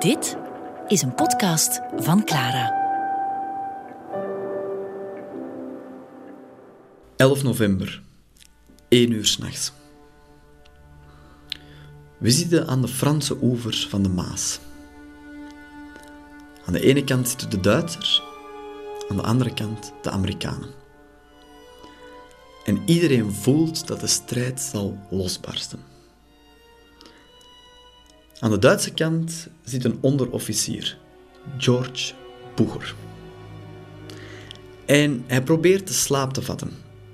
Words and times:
Dit 0.00 0.36
is 0.88 1.02
een 1.02 1.14
podcast 1.14 1.80
van 1.96 2.24
Clara. 2.24 2.72
11 7.16 7.42
november, 7.42 8.02
1 8.88 9.10
uur 9.10 9.26
s'nachts. 9.26 9.72
We 12.18 12.30
zitten 12.30 12.66
aan 12.66 12.80
de 12.80 12.88
Franse 12.88 13.36
oevers 13.42 13.88
van 13.88 14.02
de 14.02 14.08
Maas. 14.08 14.60
Aan 16.64 16.72
de 16.72 16.80
ene 16.80 17.04
kant 17.04 17.28
zitten 17.28 17.50
de 17.50 17.60
Duitsers, 17.60 18.22
aan 19.08 19.16
de 19.16 19.22
andere 19.22 19.54
kant 19.54 19.92
de 20.02 20.10
Amerikanen. 20.10 20.70
En 22.64 22.82
iedereen 22.86 23.32
voelt 23.32 23.86
dat 23.86 24.00
de 24.00 24.06
strijd 24.06 24.60
zal 24.60 24.98
losbarsten. 25.10 25.99
Aan 28.40 28.50
de 28.50 28.58
Duitse 28.58 28.92
kant 28.92 29.48
zit 29.64 29.84
een 29.84 29.98
onderofficier, 30.00 30.98
George 31.58 32.12
Bucher. 32.54 32.94
En 34.86 35.24
hij 35.26 35.42
probeert 35.42 35.88
de 35.88 35.92
slaap 35.94 36.32
te 36.32 36.42
vatten, 36.42 36.70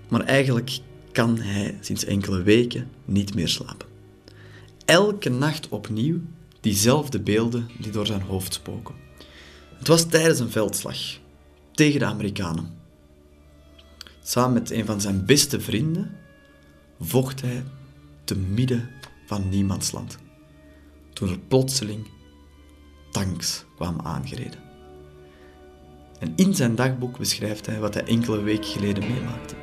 maar 0.08 0.20
eigenlijk 0.20 0.78
kan 1.12 1.38
hij 1.38 1.78
sinds 1.80 2.04
enkele 2.04 2.42
weken 2.42 2.90
niet 3.04 3.34
meer 3.34 3.48
slapen. 3.48 3.86
Elke 4.84 5.28
nacht 5.28 5.68
opnieuw 5.68 6.20
diezelfde 6.60 7.20
beelden 7.20 7.70
die 7.78 7.92
door 7.92 8.06
zijn 8.06 8.22
hoofd 8.22 8.54
spoken. 8.54 8.94
Het 9.78 9.88
was 9.88 10.06
tijdens 10.06 10.38
een 10.38 10.50
veldslag 10.50 10.98
tegen 11.72 12.00
de 12.00 12.06
Amerikanen. 12.06 12.74
Samen 14.22 14.52
met 14.52 14.70
een 14.70 14.86
van 14.86 15.00
zijn 15.00 15.24
beste 15.24 15.60
vrienden 15.60 16.16
vocht 17.00 17.40
hij 17.40 17.64
te 18.24 18.36
midden 18.36 18.88
van 19.26 19.48
niemandsland. 19.48 20.18
Toen 21.16 21.28
er 21.28 21.38
plotseling 21.38 22.06
tanks 23.10 23.64
kwamen 23.76 24.04
aangereden. 24.04 24.60
En 26.18 26.32
in 26.36 26.54
zijn 26.54 26.74
dagboek 26.74 27.18
beschrijft 27.18 27.66
hij 27.66 27.78
wat 27.78 27.94
hij 27.94 28.04
enkele 28.04 28.42
weken 28.42 28.64
geleden 28.64 29.12
meemaakte. 29.12 29.54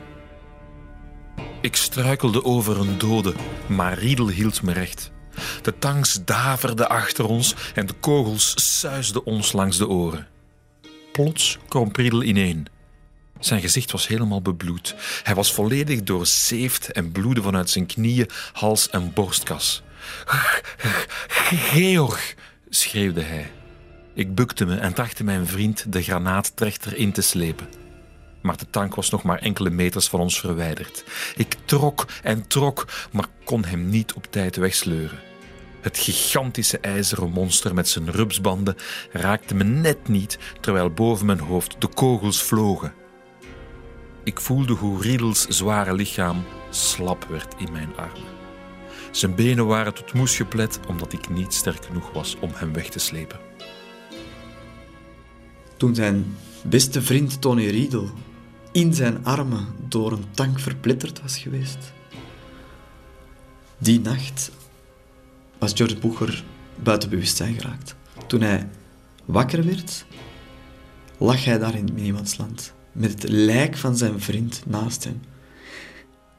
Ik 1.62 1.76
struikelde 1.76 2.44
over 2.44 2.80
een 2.80 2.98
dode, 2.98 3.34
maar 3.68 3.98
Riedel 3.98 4.28
hield 4.30 4.62
me 4.62 4.74
recht. 4.74 5.12
De 5.62 5.80
tanks 5.80 6.26
daverden 6.26 6.90
achter 6.90 7.26
ons 7.26 7.56
en 7.76 7.86
de 7.86 7.94
kogels 7.94 8.80
suisden 8.80 9.26
ons 9.26 9.52
langs 9.52 9.78
de 9.78 9.88
oren. 9.88 10.28
Plots 11.12 11.58
kromp 11.68 11.96
Riedel 11.96 12.24
ineen. 12.24 12.68
Zijn 13.40 13.62
gezicht 13.62 13.92
was 13.92 14.08
helemaal 14.08 14.42
bebloed. 14.42 14.96
Hij 15.24 15.36
was 15.36 15.54
volledig 15.54 16.04
doorzeefd 16.04 16.92
en 16.92 17.12
bloedde 17.12 17.42
vanuit 17.42 17.70
zijn 17.70 17.86
knieën, 17.86 18.30
hals 18.54 18.90
en 18.90 19.14
borstkas. 19.14 19.84
Georg, 21.58 22.36
schreeuwde 22.70 23.22
hij. 23.22 23.52
Ik 24.14 24.36
bukte 24.36 24.66
me 24.66 24.76
en 24.76 24.94
trachtte 24.94 25.24
mijn 25.24 25.48
vriend 25.48 25.94
de 25.94 26.02
granaattrechter 26.02 26.98
in 26.98 27.12
te 27.12 27.22
slepen. 27.22 27.68
Maar 28.42 28.58
de 28.58 28.70
tank 28.70 28.96
was 28.96 29.10
nog 29.10 29.24
maar 29.24 29.40
enkele 29.40 29.70
meters 29.70 30.08
van 30.08 30.20
ons 30.20 30.40
verwijderd. 30.40 31.04
Ik 31.36 31.56
trok 31.66 32.06
en 32.24 32.48
trok, 32.48 32.88
maar 33.12 33.28
kon 33.44 33.66
hem 33.66 33.90
niet 33.90 34.14
op 34.14 34.26
tijd 34.30 34.56
wegsleuren. 34.56 35.20
Het 35.82 35.98
gigantische 35.98 36.80
ijzeren 36.80 37.32
monster 37.32 37.74
met 37.74 37.88
zijn 37.88 38.12
rupsbanden 38.12 38.76
raakte 39.12 39.56
me 39.56 39.64
net 39.64 40.08
niet, 40.08 40.38
terwijl 40.62 40.90
boven 40.90 41.26
mijn 41.26 41.40
hoofd 41.40 41.82
de 41.82 41.88
kogels 41.88 42.44
vlogen. 42.44 42.94
Ik 44.24 44.40
voelde 44.40 44.74
hoe 44.74 45.02
Riedels 45.02 45.46
zware 45.48 45.94
lichaam 45.94 46.44
slap 46.70 47.26
werd 47.30 47.54
in 47.58 47.72
mijn 47.72 47.96
armen. 47.96 48.43
Zijn 49.14 49.36
benen 49.36 49.66
waren 49.66 49.94
tot 49.94 50.14
moes 50.14 50.36
geplet 50.36 50.80
omdat 50.88 51.14
ik 51.14 51.30
niet 51.30 51.54
sterk 51.54 51.86
genoeg 51.86 52.12
was 52.12 52.38
om 52.40 52.50
hem 52.54 52.74
weg 52.74 52.90
te 52.90 53.00
slepen. 53.00 53.40
Toen 55.78 55.96
zijn 55.96 56.36
beste 56.64 57.02
vriend 57.02 57.42
Tony 57.42 57.68
Riedel 57.68 58.10
in 58.72 58.94
zijn 58.94 59.26
armen 59.26 59.68
door 59.88 60.12
een 60.12 60.26
tank 60.32 60.60
verpletterd 60.60 61.22
was 61.22 61.38
geweest. 61.38 61.94
Die 63.78 64.00
nacht 64.00 64.52
was 65.58 65.74
George 65.74 65.98
Bucher 65.98 66.44
buiten 66.84 67.10
bewustzijn 67.10 67.54
geraakt. 67.54 67.96
Toen 68.28 68.42
hij 68.42 68.70
wakker 69.26 69.66
werd, 69.66 70.06
lag 71.18 71.46
hij 71.46 71.58
daar 71.58 71.76
in 71.76 71.86
het 71.86 71.96
niemandsland 71.96 72.74
met 72.92 73.12
het 73.12 73.32
lijk 73.32 73.78
van 73.78 73.98
zijn 73.98 74.20
vriend 74.20 74.64
naast 74.66 75.04
hem. 75.04 75.22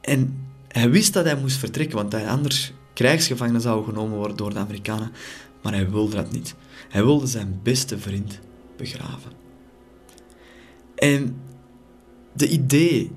En 0.01 0.44
hij 0.75 0.91
wist 0.91 1.13
dat 1.13 1.25
hij 1.25 1.37
moest 1.37 1.57
vertrekken, 1.57 1.97
want 1.97 2.13
hij 2.13 2.29
anders 2.29 2.73
krijgsgevangene 2.93 3.61
zou 3.61 3.85
genomen 3.85 4.17
worden 4.17 4.37
door 4.37 4.53
de 4.53 4.59
Amerikanen, 4.59 5.13
maar 5.63 5.73
hij 5.73 5.91
wilde 5.91 6.17
dat 6.17 6.33
niet. 6.33 6.55
Hij 6.89 7.05
wilde 7.05 7.27
zijn 7.27 7.61
beste 7.63 7.99
vriend 7.99 8.39
begraven. 8.77 9.33
En 10.95 11.37
de 12.33 12.49
idee 12.49 13.11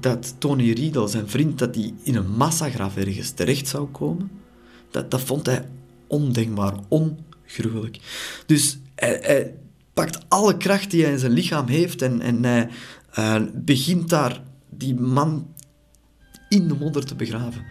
dat 0.00 0.34
Tony 0.38 0.72
Riedel, 0.72 1.08
zijn 1.08 1.28
vriend, 1.28 1.58
dat 1.58 1.74
hij 1.74 1.94
in 2.02 2.14
een 2.14 2.30
massagraf 2.30 2.96
ergens 2.96 3.30
terecht 3.30 3.68
zou 3.68 3.86
komen, 3.86 4.30
dat, 4.90 5.10
dat 5.10 5.20
vond 5.20 5.46
hij 5.46 5.68
ondenkbaar, 6.06 6.74
ongruwelijk. 6.88 7.98
Dus 8.46 8.78
hij, 8.94 9.54
pakt 9.94 10.24
alle 10.28 10.56
kracht 10.56 10.90
die 10.90 11.02
hij 11.02 11.12
in 11.12 11.18
zijn 11.18 11.32
lichaam 11.32 11.66
heeft 11.66 12.02
en, 12.02 12.20
en 12.20 12.44
hij 12.44 12.68
uh, 13.18 13.42
begint 13.54 14.08
daar 14.08 14.42
die 14.70 14.94
man 14.94 15.53
in 16.48 16.68
de 16.68 16.74
modder 16.74 17.04
te 17.04 17.14
begraven. 17.14 17.64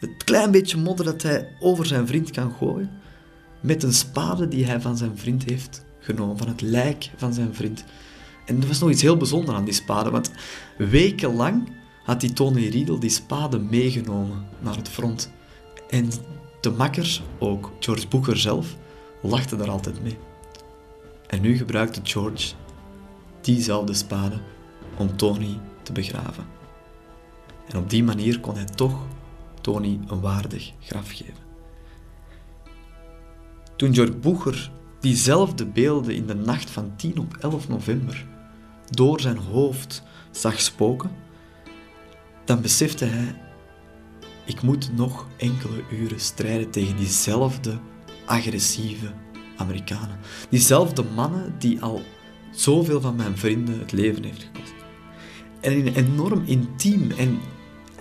Het 0.00 0.24
klein 0.24 0.50
beetje 0.50 0.76
modder 0.76 1.04
dat 1.04 1.22
hij 1.22 1.48
over 1.60 1.86
zijn 1.86 2.06
vriend 2.06 2.30
kan 2.30 2.52
gooien, 2.52 2.90
met 3.60 3.82
een 3.82 3.94
spade 3.94 4.48
die 4.48 4.66
hij 4.66 4.80
van 4.80 4.96
zijn 4.96 5.18
vriend 5.18 5.44
heeft 5.44 5.84
genomen, 5.98 6.38
van 6.38 6.48
het 6.48 6.60
lijk 6.60 7.10
van 7.16 7.34
zijn 7.34 7.54
vriend. 7.54 7.84
En 8.46 8.60
er 8.60 8.68
was 8.68 8.78
nog 8.78 8.90
iets 8.90 9.02
heel 9.02 9.16
bijzonders 9.16 9.56
aan 9.56 9.64
die 9.64 9.74
spade, 9.74 10.10
want 10.10 10.30
wekenlang 10.78 11.72
had 12.04 12.20
die 12.20 12.32
Tony 12.32 12.68
Riedel 12.68 12.98
die 12.98 13.10
spade 13.10 13.58
meegenomen 13.58 14.46
naar 14.60 14.76
het 14.76 14.88
front. 14.88 15.30
En 15.88 16.10
de 16.60 16.70
makkers, 16.70 17.22
ook 17.38 17.72
George 17.80 18.08
Booker 18.08 18.38
zelf, 18.38 18.76
lachten 19.22 19.58
daar 19.58 19.70
altijd 19.70 20.02
mee. 20.02 20.18
En 21.26 21.40
nu 21.40 21.56
gebruikte 21.56 22.00
George 22.02 22.54
diezelfde 23.40 23.94
spade 23.94 24.40
om 24.96 25.16
Tony 25.16 25.58
te 25.82 25.92
begraven. 25.92 26.44
En 27.68 27.78
op 27.78 27.90
die 27.90 28.04
manier 28.04 28.40
kon 28.40 28.54
hij 28.54 28.64
toch 28.64 29.06
Tony 29.60 30.00
een 30.06 30.20
waardig 30.20 30.72
graf 30.80 31.10
geven. 31.10 31.42
Toen 33.76 33.94
George 33.94 34.12
Booker 34.12 34.70
diezelfde 35.00 35.66
beelden 35.66 36.14
in 36.14 36.26
de 36.26 36.34
nacht 36.34 36.70
van 36.70 36.96
10 36.96 37.18
op 37.18 37.36
11 37.36 37.68
november 37.68 38.26
door 38.90 39.20
zijn 39.20 39.36
hoofd 39.36 40.02
zag 40.30 40.60
spoken, 40.60 41.10
dan 42.44 42.60
besefte 42.60 43.04
hij: 43.04 43.34
ik 44.46 44.62
moet 44.62 44.96
nog 44.96 45.26
enkele 45.36 45.82
uren 45.92 46.20
strijden 46.20 46.70
tegen 46.70 46.96
diezelfde 46.96 47.78
agressieve 48.24 49.12
Amerikanen. 49.56 50.18
Diezelfde 50.50 51.04
mannen 51.14 51.54
die 51.58 51.82
al 51.82 52.02
zoveel 52.52 53.00
van 53.00 53.16
mijn 53.16 53.38
vrienden 53.38 53.78
het 53.78 53.92
leven 53.92 54.24
heeft 54.24 54.42
gekost. 54.42 54.74
En 55.60 55.72
in 55.72 55.86
een 55.86 55.94
enorm 55.94 56.42
intiem 56.46 57.10
en 57.10 57.38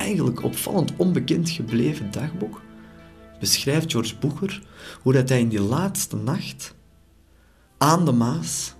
eigenlijk 0.03 0.43
opvallend 0.43 0.93
onbekend 0.97 1.49
gebleven 1.49 2.11
dagboek 2.11 2.61
beschrijft 3.39 3.91
George 3.91 4.17
Boeker 4.17 4.61
hoe 5.01 5.13
dat 5.13 5.29
hij 5.29 5.39
in 5.39 5.49
die 5.49 5.61
laatste 5.61 6.15
nacht 6.15 6.75
aan 7.77 8.05
de 8.05 8.11
Maas, 8.11 8.73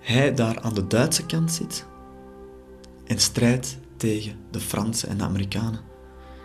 hij 0.00 0.34
daar 0.34 0.60
aan 0.60 0.74
de 0.74 0.86
Duitse 0.86 1.26
kant 1.26 1.52
zit 1.52 1.86
en 3.06 3.18
strijdt 3.18 3.78
tegen 3.96 4.36
de 4.50 4.60
Fransen 4.60 5.08
en 5.08 5.18
de 5.18 5.24
Amerikanen. 5.24 5.80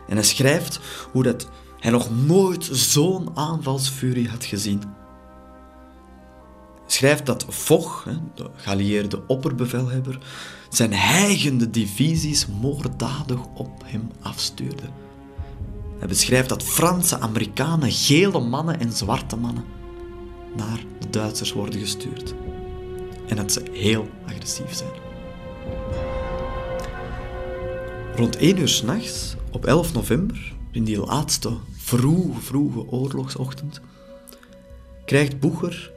En 0.08 0.16
hij 0.16 0.26
schrijft 0.26 0.80
hoe 1.12 1.24
dat 1.24 1.50
hij 1.80 1.92
nog 1.92 2.26
nooit 2.26 2.70
zo'n 2.72 3.38
aanvalsfurie 3.38 4.30
had 4.30 4.46
gezien 4.46 4.82
schrijft 6.92 7.26
dat 7.26 7.46
Foch, 7.50 8.08
de 8.36 8.50
geallieerde 8.56 9.28
opperbevelhebber, 9.28 10.20
zijn 10.76 10.94
heigende 10.94 11.70
divisies 11.70 12.48
moorddadig 12.62 13.40
op 13.54 13.84
hem 13.86 14.12
afstuurde. 14.22 14.84
Hij 16.00 16.08
beschrijft 16.08 16.50
dat 16.50 16.64
Franse, 16.64 17.20
Amerikanen, 17.20 17.92
gele 17.92 18.40
mannen 18.40 18.80
en 18.80 18.92
zwarte 18.92 19.36
mannen 19.36 19.64
naar 20.56 20.80
de 21.00 21.10
Duitsers 21.10 21.54
worden 21.54 21.80
gestuurd. 21.80 22.34
En 23.28 23.36
dat 23.36 23.52
ze 23.52 23.64
heel 23.72 24.10
agressief 24.26 24.74
zijn. 24.74 24.92
Rond 28.16 28.36
1 28.36 28.58
uur 28.58 28.68
s'nachts, 28.68 29.36
op 29.52 29.66
11 29.66 29.94
november, 29.94 30.54
in 30.72 30.84
die 30.84 31.00
laatste 31.00 31.52
vroege, 31.72 32.42
vroege 32.42 32.88
oorlogsochtend, 32.88 33.82
krijgt 35.06 35.40
Boeger 35.40 35.92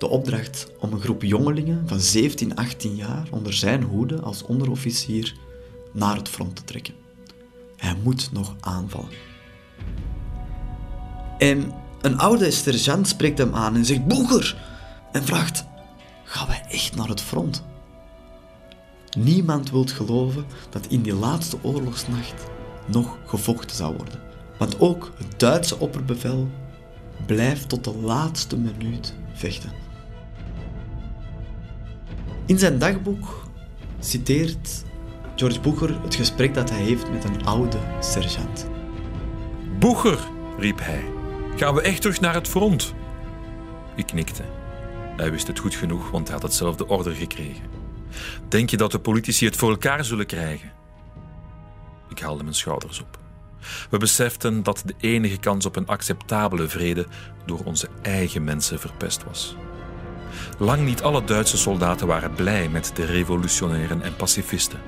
de 0.00 0.08
opdracht 0.08 0.70
om 0.78 0.92
een 0.92 1.00
groep 1.00 1.22
jongelingen 1.22 1.88
van 1.88 2.00
17, 2.00 2.56
18 2.56 2.94
jaar 2.94 3.28
onder 3.30 3.52
zijn 3.52 3.82
hoede 3.82 4.20
als 4.20 4.42
onderofficier 4.42 5.36
naar 5.92 6.16
het 6.16 6.28
front 6.28 6.56
te 6.56 6.64
trekken. 6.64 6.94
Hij 7.76 7.96
moet 8.02 8.32
nog 8.32 8.56
aanvallen. 8.60 9.10
En 11.38 11.72
Een 12.00 12.18
oude 12.18 12.50
sergeant 12.50 13.08
spreekt 13.08 13.38
hem 13.38 13.54
aan 13.54 13.74
en 13.74 13.84
zegt 13.84 14.06
Boeger! 14.06 14.56
En 15.12 15.24
vraagt, 15.24 15.64
gaan 16.24 16.46
wij 16.46 16.62
echt 16.68 16.96
naar 16.96 17.08
het 17.08 17.20
front? 17.20 17.64
Niemand 19.18 19.70
wil 19.70 19.84
geloven 19.84 20.44
dat 20.70 20.86
in 20.86 21.02
die 21.02 21.14
laatste 21.14 21.58
oorlogsnacht 21.62 22.44
nog 22.86 23.18
gevochten 23.26 23.76
zou 23.76 23.96
worden. 23.96 24.20
Want 24.58 24.80
ook 24.80 25.12
het 25.16 25.40
Duitse 25.40 25.78
opperbevel 25.78 26.48
blijft 27.26 27.68
tot 27.68 27.84
de 27.84 27.96
laatste 27.96 28.56
minuut 28.56 29.14
vechten. 29.32 29.89
In 32.50 32.58
zijn 32.58 32.78
dagboek 32.78 33.46
citeert 34.00 34.84
George 35.36 35.60
Boeger 35.60 36.02
het 36.02 36.14
gesprek 36.14 36.54
dat 36.54 36.70
hij 36.70 36.80
heeft 36.80 37.10
met 37.10 37.24
een 37.24 37.44
oude 37.44 37.78
sergeant. 38.00 38.66
Boeger, 39.78 40.18
riep 40.58 40.78
hij, 40.82 41.04
gaan 41.56 41.74
we 41.74 41.80
echt 41.80 42.00
terug 42.00 42.20
naar 42.20 42.34
het 42.34 42.48
front? 42.48 42.94
Ik 43.96 44.06
knikte. 44.06 44.42
Hij 45.16 45.30
wist 45.30 45.46
het 45.46 45.58
goed 45.58 45.74
genoeg, 45.74 46.10
want 46.10 46.26
hij 46.26 46.34
had 46.34 46.42
hetzelfde 46.42 46.86
order 46.86 47.12
gekregen. 47.12 47.64
Denk 48.48 48.70
je 48.70 48.76
dat 48.76 48.92
de 48.92 48.98
politici 48.98 49.44
het 49.46 49.56
voor 49.56 49.70
elkaar 49.70 50.04
zullen 50.04 50.26
krijgen? 50.26 50.72
Ik 52.08 52.18
haalde 52.18 52.42
mijn 52.42 52.54
schouders 52.54 53.00
op. 53.00 53.18
We 53.90 53.98
beseften 53.98 54.62
dat 54.62 54.82
de 54.86 54.94
enige 55.00 55.38
kans 55.38 55.66
op 55.66 55.76
een 55.76 55.86
acceptabele 55.86 56.68
vrede 56.68 57.06
door 57.46 57.60
onze 57.64 57.88
eigen 58.02 58.44
mensen 58.44 58.80
verpest 58.80 59.24
was. 59.24 59.56
Lang 60.58 60.84
niet 60.84 61.02
alle 61.02 61.24
Duitse 61.24 61.56
soldaten 61.56 62.06
waren 62.06 62.32
blij 62.32 62.68
met 62.68 62.90
de 62.94 63.04
revolutionairen 63.04 64.02
en 64.02 64.16
pacifisten. 64.16 64.80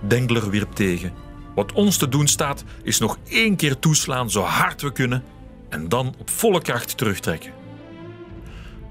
Dengler 0.00 0.50
wierp 0.50 0.72
tegen: 0.72 1.12
Wat 1.54 1.72
ons 1.72 1.96
te 1.96 2.08
doen 2.08 2.26
staat, 2.26 2.64
is 2.82 2.98
nog 2.98 3.18
één 3.28 3.56
keer 3.56 3.78
toeslaan 3.78 4.30
zo 4.30 4.42
hard 4.42 4.82
we 4.82 4.92
kunnen 4.92 5.24
en 5.68 5.88
dan 5.88 6.14
op 6.18 6.30
volle 6.30 6.62
kracht 6.62 6.96
terugtrekken. 6.96 7.52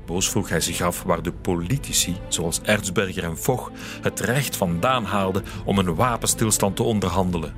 Boos 0.05 0.29
vroeg 0.29 0.49
hij 0.49 0.61
zich 0.61 0.81
af 0.81 1.03
waar 1.03 1.21
de 1.21 1.31
politici, 1.31 2.15
zoals 2.27 2.61
Erzberger 2.61 3.23
en 3.23 3.37
Foch, 3.37 3.71
het 4.01 4.19
recht 4.19 4.57
vandaan 4.57 5.05
haalden 5.05 5.43
om 5.65 5.77
een 5.77 5.95
wapenstilstand 5.95 6.75
te 6.75 6.83
onderhandelen. 6.83 7.53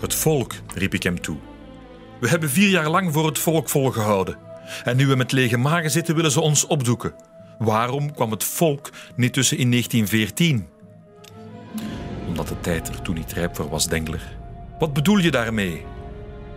Het 0.00 0.14
volk, 0.14 0.52
riep 0.74 0.94
ik 0.94 1.02
hem 1.02 1.20
toe. 1.20 1.36
We 2.20 2.28
hebben 2.28 2.50
vier 2.50 2.68
jaar 2.68 2.88
lang 2.88 3.12
voor 3.12 3.26
het 3.26 3.38
volk 3.38 3.68
volgehouden. 3.68 4.45
En 4.84 4.96
nu 4.96 5.06
we 5.06 5.16
met 5.16 5.32
lege 5.32 5.56
magen 5.56 5.90
zitten, 5.90 6.14
willen 6.14 6.30
ze 6.30 6.40
ons 6.40 6.66
opdoeken. 6.66 7.14
Waarom 7.58 8.12
kwam 8.14 8.30
het 8.30 8.44
volk 8.44 8.90
niet 9.16 9.32
tussen 9.32 9.58
in 9.58 9.70
1914? 9.70 10.66
Omdat 12.26 12.48
de 12.48 12.60
tijd 12.60 12.88
er 12.88 13.02
toen 13.02 13.14
niet 13.14 13.32
rijp 13.32 13.56
voor 13.56 13.68
was, 13.68 13.88
Dengler. 13.88 14.36
Wat 14.78 14.92
bedoel 14.92 15.18
je 15.18 15.30
daarmee? 15.30 15.84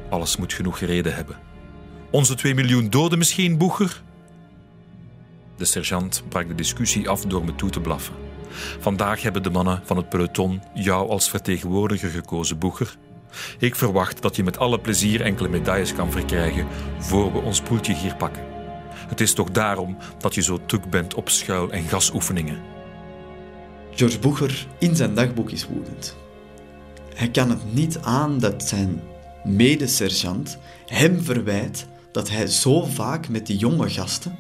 Alles 0.10 0.38
moet 0.38 0.54
genoeg 0.54 0.80
reden 0.80 1.16
hebben. 1.16 1.38
Onze 2.12 2.36
twee 2.36 2.56
miljoen 2.56 2.90
doden 2.90 3.18
misschien, 3.18 3.58
Boeger? 3.58 4.02
De 5.58 5.66
sergeant 5.66 6.24
brak 6.30 6.48
de 6.48 6.56
discussie 6.56 7.10
af 7.10 7.22
door 7.22 7.46
me 7.46 7.56
toe 7.56 7.70
te 7.70 7.80
blaffen. 7.80 8.16
Vandaag 8.80 9.22
hebben 9.22 9.44
de 9.44 9.50
mannen 9.50 9.82
van 9.84 9.98
het 9.98 10.10
peloton 10.10 10.62
jou 10.74 11.10
als 11.10 11.30
vertegenwoordiger 11.30 12.10
gekozen, 12.10 12.58
Boeger. 12.58 12.98
Ik 13.60 13.76
verwacht 13.76 14.22
dat 14.22 14.36
je 14.36 14.44
met 14.44 14.58
alle 14.58 14.80
plezier 14.80 15.22
enkele 15.22 15.50
medailles 15.50 15.94
kan 15.94 16.12
verkrijgen 16.12 16.68
voor 17.00 17.32
we 17.32 17.40
ons 17.40 17.62
poeltje 17.62 17.94
hier 17.94 18.16
pakken. 18.16 18.44
Het 19.08 19.22
is 19.22 19.34
toch 19.34 19.52
daarom 19.52 19.98
dat 20.18 20.36
je 20.36 20.42
zo 20.42 20.60
tuk 20.66 20.90
bent 20.90 21.14
op 21.14 21.30
schuil- 21.30 21.72
en 21.72 21.84
gasoefeningen. 21.84 22.62
George 23.96 24.20
Boeger 24.20 24.68
in 24.80 24.96
zijn 24.96 25.14
dagboek 25.14 25.52
is 25.52 25.68
woedend. 25.68 26.16
Hij 27.14 27.30
kan 27.30 27.50
het 27.50 27.74
niet 27.74 28.00
aan 28.00 28.40
dat 28.40 28.64
zijn 28.64 29.02
medesergeant 29.44 30.58
hem 30.86 31.22
verwijt 31.22 31.88
dat 32.12 32.30
hij 32.30 32.48
zo 32.48 32.84
vaak 32.84 33.30
met 33.30 33.48
die 33.48 33.58
jonge 33.58 33.90
gasten 33.90 34.38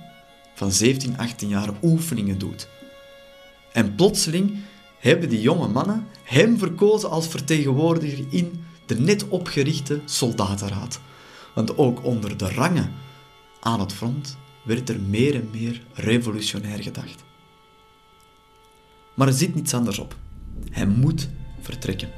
van 0.53 0.71
17, 0.71 1.17
18 1.17 1.49
jaar 1.49 1.69
oefeningen 1.81 2.37
doet. 2.37 2.67
En 3.71 3.95
plotseling 3.95 4.57
hebben 4.99 5.29
die 5.29 5.41
jonge 5.41 5.67
mannen 5.67 6.07
hem 6.23 6.57
verkozen 6.57 7.09
als 7.09 7.27
vertegenwoordiger 7.27 8.25
in 8.29 8.63
de 8.89 8.99
net 8.99 9.27
opgerichte 9.27 10.01
soldatenraad. 10.05 10.99
Want 11.55 11.77
ook 11.77 12.03
onder 12.03 12.37
de 12.37 12.53
rangen 12.53 12.91
aan 13.59 13.79
het 13.79 13.93
front 13.93 14.37
werd 14.63 14.89
er 14.89 14.99
meer 14.99 15.35
en 15.35 15.49
meer 15.51 15.81
revolutionair 15.93 16.83
gedacht. 16.83 17.23
Maar 19.13 19.27
er 19.27 19.33
zit 19.33 19.55
niets 19.55 19.73
anders 19.73 19.99
op. 19.99 20.15
Hij 20.69 20.85
moet 20.85 21.29
vertrekken. 21.61 22.09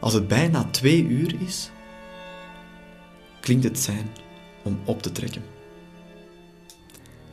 Als 0.00 0.12
het 0.12 0.28
bijna 0.28 0.64
twee 0.64 1.04
uur 1.04 1.40
is, 1.40 1.70
klinkt 3.40 3.64
het 3.64 3.78
zijn 3.78 4.10
om 4.62 4.80
op 4.84 5.02
te 5.02 5.12
trekken. 5.12 5.42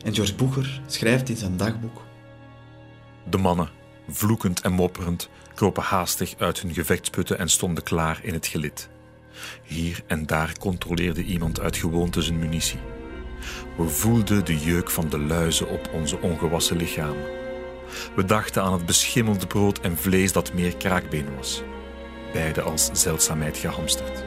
En 0.02 0.14
George 0.14 0.34
Boeger 0.34 0.82
schrijft 0.86 1.28
in 1.28 1.36
zijn 1.36 1.56
dagboek: 1.56 2.02
De 3.30 3.38
mannen, 3.38 3.68
vloekend 4.08 4.60
en 4.60 4.72
mopperend, 4.72 5.28
kropen 5.54 5.82
haastig 5.82 6.34
uit 6.38 6.60
hun 6.60 6.74
gevechtsputten 6.74 7.38
en 7.38 7.48
stonden 7.48 7.84
klaar 7.84 8.20
in 8.22 8.34
het 8.34 8.46
gelid. 8.46 8.88
Hier 9.62 10.02
en 10.06 10.26
daar 10.26 10.58
controleerde 10.58 11.22
iemand 11.22 11.60
uit 11.60 11.76
gewoonte 11.76 12.22
zijn 12.22 12.38
munitie. 12.38 12.78
We 13.76 13.88
voelden 13.88 14.44
de 14.44 14.58
jeuk 14.58 14.90
van 14.90 15.08
de 15.08 15.18
luizen 15.18 15.68
op 15.68 15.90
onze 15.92 16.20
ongewassen 16.20 16.76
lichamen. 16.76 17.42
We 18.16 18.24
dachten 18.24 18.62
aan 18.62 18.72
het 18.72 18.86
beschimmelde 18.86 19.46
brood 19.46 19.80
en 19.80 19.98
vlees 19.98 20.32
dat 20.32 20.52
meer 20.54 20.76
kraakbeen 20.76 21.36
was, 21.36 21.62
beide 22.32 22.62
als 22.62 22.90
zeldzaamheid 22.92 23.56
gehamsterd. 23.56 24.24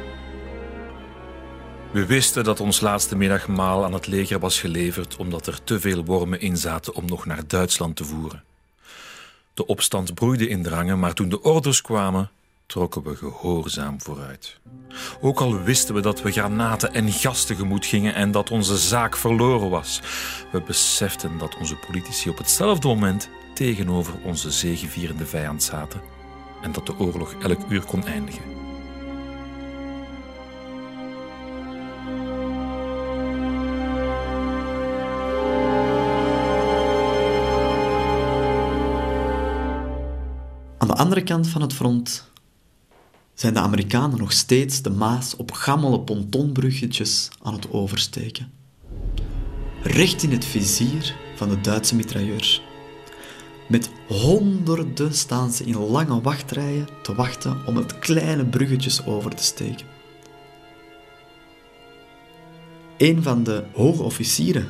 We 1.91 2.05
wisten 2.05 2.43
dat 2.43 2.59
ons 2.59 2.79
laatste 2.79 3.15
middagmaal 3.15 3.85
aan 3.85 3.93
het 3.93 4.07
leger 4.07 4.39
was 4.39 4.59
geleverd 4.59 5.15
omdat 5.15 5.47
er 5.47 5.63
te 5.63 5.79
veel 5.79 6.05
wormen 6.05 6.39
in 6.39 6.57
zaten 6.57 6.95
om 6.95 7.05
nog 7.05 7.25
naar 7.25 7.47
Duitsland 7.47 7.95
te 7.95 8.03
voeren. 8.03 8.46
De 9.57 9.65
opstand 9.65 10.13
broeide 10.13 10.47
in 10.47 10.63
drangen, 10.63 10.99
maar 10.99 11.13
toen 11.13 11.29
de 11.29 11.41
orders 11.41 11.81
kwamen, 11.81 12.29
trokken 12.65 13.03
we 13.03 13.15
gehoorzaam 13.15 14.01
vooruit. 14.01 14.59
Ook 15.21 15.39
al 15.39 15.61
wisten 15.61 15.95
we 15.95 16.01
dat 16.01 16.21
we 16.21 16.31
granaten 16.31 16.93
en 16.93 17.11
gas 17.11 17.45
tegemoet 17.45 17.85
gingen 17.85 18.13
en 18.13 18.31
dat 18.31 18.51
onze 18.51 18.77
zaak 18.77 19.17
verloren 19.17 19.69
was, 19.69 20.01
we 20.51 20.61
beseften 20.61 21.37
dat 21.37 21.57
onze 21.57 21.75
politici 21.75 22.29
op 22.29 22.37
hetzelfde 22.37 22.87
moment 22.87 23.29
tegenover 23.53 24.13
onze 24.23 24.51
zegevierende 24.51 25.25
vijand 25.25 25.63
zaten 25.63 26.01
en 26.61 26.71
dat 26.71 26.85
de 26.85 26.99
oorlog 26.99 27.35
elk 27.41 27.59
uur 27.69 27.83
kon 27.83 28.05
eindigen. 28.05 28.66
Andere 40.97 41.23
kant 41.23 41.47
van 41.47 41.61
het 41.61 41.73
front 41.73 42.31
zijn 43.33 43.53
de 43.53 43.59
Amerikanen 43.59 44.17
nog 44.17 44.31
steeds 44.31 44.81
de 44.81 44.89
Maas 44.89 45.35
op 45.35 45.51
gammele 45.51 45.99
pontonbruggetjes 45.99 47.29
aan 47.43 47.53
het 47.53 47.71
oversteken. 47.71 48.51
Recht 49.81 50.23
in 50.23 50.31
het 50.31 50.45
vizier 50.45 51.15
van 51.35 51.49
de 51.49 51.61
Duitse 51.61 51.95
mitrailleurs. 51.95 52.61
Met 53.69 53.89
honderden 54.07 55.13
staan 55.13 55.51
ze 55.51 55.63
in 55.63 55.77
lange 55.77 56.21
wachtrijen 56.21 56.87
te 57.03 57.15
wachten 57.15 57.65
om 57.65 57.75
het 57.75 57.99
kleine 57.99 58.45
bruggetjes 58.45 59.05
over 59.05 59.35
te 59.35 59.43
steken. 59.43 59.87
Een 62.97 63.23
van 63.23 63.43
de 63.43 63.63
hoge 63.73 64.03
officieren 64.03 64.67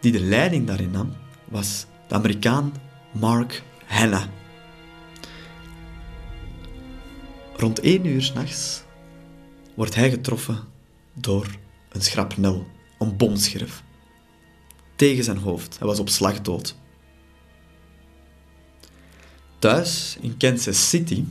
die 0.00 0.12
de 0.12 0.20
leiding 0.20 0.66
daarin 0.66 0.90
nam, 0.90 1.12
was 1.44 1.86
de 2.08 2.14
Amerikaan 2.14 2.72
Mark 3.12 3.62
Hanna. 3.86 4.39
Rond 7.60 7.80
één 7.80 8.04
uur 8.04 8.22
s'nachts 8.22 8.82
wordt 9.74 9.94
hij 9.94 10.10
getroffen 10.10 10.58
door 11.12 11.46
een 11.88 12.02
schrapnel, 12.02 12.66
een 12.98 13.16
bomscherf. 13.16 13.82
Tegen 14.96 15.24
zijn 15.24 15.36
hoofd. 15.36 15.78
Hij 15.78 15.86
was 15.86 15.98
op 15.98 16.08
slag 16.08 16.40
dood. 16.40 16.76
Thuis 19.58 20.16
in 20.20 20.36
Kansas 20.36 20.88
City, 20.88 21.24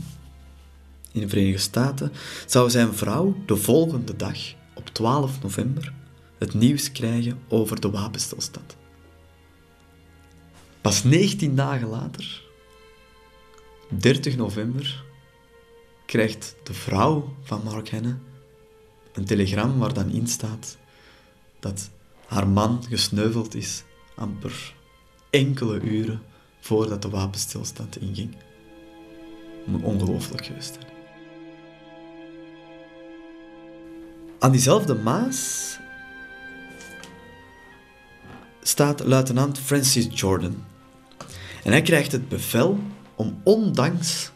in 1.12 1.22
de 1.22 1.30
Verenigde 1.30 1.60
Staten, 1.60 2.12
zou 2.46 2.70
zijn 2.70 2.94
vrouw 2.94 3.36
de 3.46 3.56
volgende 3.56 4.16
dag, 4.16 4.38
op 4.76 4.90
12 4.90 5.42
november, 5.42 5.94
het 6.38 6.54
nieuws 6.54 6.92
krijgen 6.92 7.40
over 7.48 7.82
de 7.82 7.90
wapenstilstand. 7.90 8.78
Pas 10.82 11.04
19 11.04 11.56
dagen 11.56 11.88
later, 11.88 12.44
30 13.90 14.36
november, 14.38 15.08
krijgt 16.10 16.56
de 16.64 16.74
vrouw 16.74 17.36
van 17.44 17.64
Mark 17.64 17.90
Henne 17.90 18.18
een 19.14 19.26
telegram 19.26 19.78
waar 19.78 19.94
dan 19.94 20.10
in 20.10 20.28
staat 20.28 20.78
dat 21.60 21.90
haar 22.28 22.48
man 22.48 22.84
gesneuveld 22.90 23.56
is 23.56 23.84
amper 24.16 24.76
enkele 25.30 25.80
uren 25.80 26.22
voordat 26.60 27.02
de 27.02 27.10
wapenstilstand 27.10 28.02
inging. 28.02 28.36
Ongelooflijk 29.82 30.46
geweest. 30.46 30.78
Aan 34.40 34.52
diezelfde 34.52 34.96
Maas 34.96 35.78
staat 38.62 39.06
luitenant 39.06 39.60
Francis 39.60 40.08
Jordan. 40.20 40.64
En 41.64 41.72
hij 41.72 41.82
krijgt 41.82 42.12
het 42.12 42.30
bevel 42.30 42.80
om 43.16 43.42
ondanks 43.44 44.32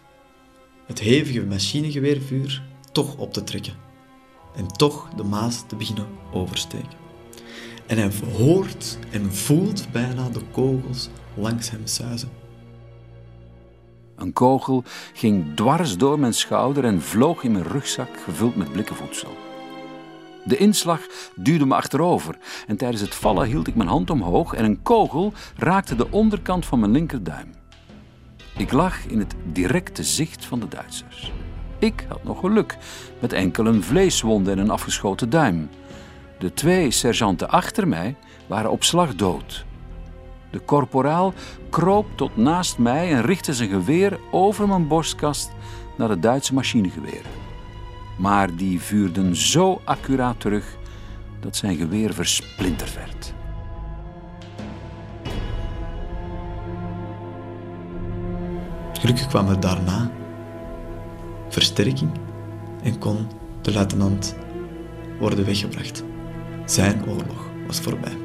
het 0.94 1.02
hevige 1.02 1.46
machinegeweervuur 1.46 2.64
toch 2.92 3.16
op 3.18 3.34
te 3.34 3.44
trekken. 3.44 3.74
En 4.56 4.68
toch 4.68 5.10
de 5.16 5.24
Maas 5.24 5.64
te 5.68 5.76
beginnen 5.76 6.08
oversteken. 6.34 6.98
En 7.88 7.98
hij 7.98 8.12
hoort 8.38 8.98
en 9.12 9.34
voelt 9.34 9.88
bijna 9.92 10.30
de 10.30 10.42
kogels 10.52 11.10
langs 11.36 11.70
hem 11.70 11.82
suizen. 11.84 12.30
Een 14.16 14.34
kogel 14.34 14.84
ging 15.14 15.56
dwars 15.56 15.98
door 15.98 16.20
mijn 16.20 16.34
schouder 16.34 16.86
en 16.86 17.02
vloog 17.02 17.44
in 17.44 17.52
mijn 17.52 17.68
rugzak 17.68 18.10
gevuld 18.24 18.56
met 18.56 18.72
blikkenvoedsel. 18.72 19.32
De 20.46 20.58
inslag 20.58 21.02
duwde 21.36 21.66
me 21.66 21.76
achterover 21.76 22.38
en 22.68 22.78
tijdens 22.78 23.02
het 23.02 23.16
vallen 23.16 23.48
hield 23.48 23.68
ik 23.68 23.76
mijn 23.76 23.90
hand 23.90 24.10
omhoog 24.10 24.54
en 24.54 24.66
een 24.66 24.82
kogel 24.82 25.34
raakte 25.58 25.96
de 25.96 26.12
onderkant 26.12 26.66
van 26.66 26.80
mijn 26.80 26.92
linkerduim. 26.92 27.63
Ik 28.58 28.72
lag 28.72 29.06
in 29.06 29.20
het 29.20 29.36
directe 29.52 30.04
zicht 30.04 30.46
van 30.46 30.60
de 30.60 30.68
Duitsers. 30.68 31.32
Ik 31.80 32.06
had 32.08 32.24
nog 32.24 32.40
geluk 32.40 32.78
met 33.20 33.34
enkel 33.34 33.66
een 33.66 33.84
vleeswonde 33.84 34.52
en 34.52 34.58
een 34.58 34.70
afgeschoten 34.70 35.30
duim. 35.30 35.70
De 36.40 36.54
twee 36.54 36.92
sergeanten 36.92 37.50
achter 37.50 37.88
mij 37.88 38.16
waren 38.48 38.72
op 38.72 38.84
slag 38.84 39.16
dood. 39.16 39.66
De 40.50 40.60
korporaal 40.60 41.34
kroop 41.70 42.06
tot 42.16 42.38
naast 42.38 42.78
mij 42.78 43.14
en 43.14 43.22
richtte 43.22 43.54
zijn 43.54 43.70
geweer 43.70 44.20
over 44.32 44.68
mijn 44.68 44.88
borstkast 44.88 45.52
naar 45.98 46.08
de 46.08 46.20
Duitse 46.20 46.54
machinegeweren. 46.54 47.32
Maar 48.18 48.56
die 48.56 48.82
vuurden 48.82 49.36
zo 49.36 49.82
accuraat 49.84 50.40
terug 50.40 50.78
dat 51.40 51.56
zijn 51.56 51.76
geweer 51.76 52.14
versplinterd 52.14 52.96
werd. 52.96 53.23
Gelukkig 59.04 59.28
kwam 59.28 59.50
er 59.50 59.60
daarna 59.60 60.12
versterking 61.50 62.12
en 62.84 63.00
kon 63.00 63.28
de 63.62 63.74
luitenant 63.74 64.36
worden 65.20 65.46
weggebracht. 65.46 66.04
Zijn 66.66 67.06
oorlog 67.08 67.50
was 67.68 67.80
voorbij. 67.80 68.18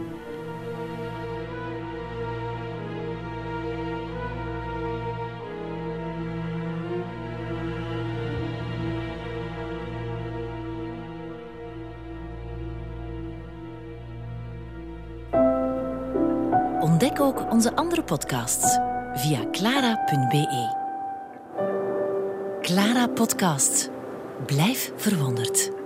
Ontdek 16.80 17.20
ook 17.20 17.50
onze 17.50 17.76
andere 17.76 18.02
podcasts 18.02 18.87
via 19.18 19.50
clara.be. 19.50 20.76
Clara 22.62 23.06
Podcast. 23.06 23.90
Blijf 24.46 24.92
verwonderd. 24.96 25.77